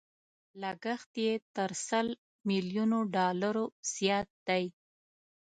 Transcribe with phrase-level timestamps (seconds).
[0.61, 2.07] لګښت يې تر سل
[2.49, 4.65] ميليونو ډالرو زيات دی.